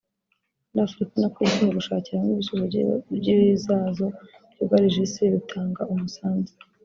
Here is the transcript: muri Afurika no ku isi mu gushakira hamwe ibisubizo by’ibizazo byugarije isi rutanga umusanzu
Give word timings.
muri 0.71 0.83
Afurika 0.87 1.13
no 1.21 1.29
ku 1.33 1.39
isi 1.45 1.61
mu 1.65 1.71
gushakira 1.79 2.17
hamwe 2.19 2.33
ibisubizo 2.35 2.91
by’ibizazo 3.17 4.05
byugarije 4.51 4.99
isi 5.07 5.21
rutanga 5.33 5.81
umusanzu 5.93 6.53